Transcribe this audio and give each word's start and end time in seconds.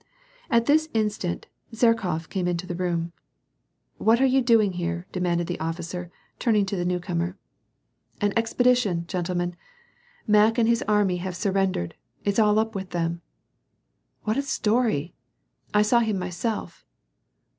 At 0.49 0.65
this 0.65 0.89
instant, 0.95 1.45
Zherkof 1.75 2.27
came 2.27 2.47
into 2.47 2.65
the 2.65 2.73
room." 2.73 3.13
What 4.07 4.19
are 4.19 4.25
you 4.25 4.41
doing 4.41 4.71
here?" 4.73 5.05
demanded 5.11 5.45
the 5.45 5.59
officer, 5.59 6.09
turn 6.39 6.55
mg 6.55 6.65
to 6.69 6.75
the 6.75 6.85
new 6.85 6.99
comer. 6.99 7.37
160 8.19 8.23
WAR 8.23 8.23
AND 8.71 8.75
PEACE." 8.75 8.85
An 8.89 8.97
ezpeditioiiy 9.03 9.07
gentlemen. 9.07 9.55
Mack 10.25 10.57
and 10.57 10.67
bis 10.67 10.81
army 10.87 11.17
have 11.17 11.35
sur 11.35 11.51
rendered: 11.51 11.93
it's 12.25 12.39
all 12.39 12.59
ap 12.59 12.73
with 12.73 12.89
them.''" 12.89 13.21
What 14.23 14.37
a 14.37 14.41
story!"" 14.41 15.13
I 15.71 15.83
saw 15.83 15.99
him 15.99 16.17
myself." 16.17 16.83